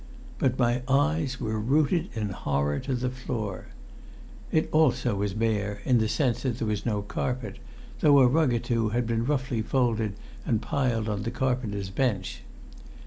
But 0.39 0.57
my 0.57 0.81
eyes 0.87 1.39
were 1.39 1.59
rooted 1.59 2.09
in 2.15 2.29
horror 2.29 2.79
to 2.79 2.95
the 2.95 3.11
floor. 3.11 3.67
It 4.51 4.67
also 4.71 5.13
was 5.13 5.35
bare, 5.35 5.79
in 5.85 5.99
the 5.99 6.07
sense 6.07 6.41
that 6.41 6.57
there 6.57 6.67
was 6.67 6.87
no 6.87 7.03
carpet, 7.03 7.59
though 7.99 8.17
a 8.17 8.27
rug 8.27 8.51
or 8.51 8.57
two 8.57 8.89
had 8.89 9.05
been 9.05 9.27
roughly 9.27 9.61
folded 9.61 10.13
and 10.43 10.59
piled 10.59 11.07
on 11.07 11.21
the 11.21 11.29
carpenter's 11.29 11.91
bench. 11.91 12.41